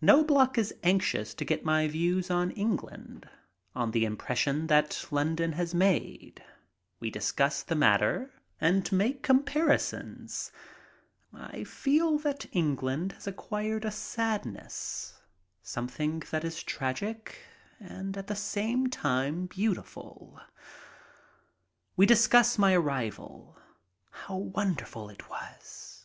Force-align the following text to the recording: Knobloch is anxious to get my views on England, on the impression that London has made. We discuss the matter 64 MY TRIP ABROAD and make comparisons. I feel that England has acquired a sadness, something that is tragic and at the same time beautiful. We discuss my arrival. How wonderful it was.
Knobloch 0.00 0.56
is 0.56 0.72
anxious 0.84 1.34
to 1.34 1.44
get 1.44 1.64
my 1.64 1.88
views 1.88 2.30
on 2.30 2.52
England, 2.52 3.28
on 3.74 3.90
the 3.90 4.04
impression 4.04 4.68
that 4.68 5.04
London 5.10 5.54
has 5.54 5.74
made. 5.74 6.44
We 7.00 7.10
discuss 7.10 7.64
the 7.64 7.74
matter 7.74 8.30
64 8.60 8.68
MY 8.68 8.70
TRIP 8.70 8.86
ABROAD 8.86 8.92
and 8.92 8.98
make 8.98 9.22
comparisons. 9.24 10.52
I 11.32 11.64
feel 11.64 12.18
that 12.18 12.46
England 12.52 13.14
has 13.14 13.26
acquired 13.26 13.84
a 13.84 13.90
sadness, 13.90 15.20
something 15.60 16.22
that 16.30 16.44
is 16.44 16.62
tragic 16.62 17.36
and 17.80 18.16
at 18.16 18.28
the 18.28 18.36
same 18.36 18.86
time 18.88 19.46
beautiful. 19.46 20.40
We 21.96 22.06
discuss 22.06 22.58
my 22.58 22.74
arrival. 22.74 23.58
How 24.10 24.36
wonderful 24.36 25.08
it 25.08 25.28
was. 25.28 26.00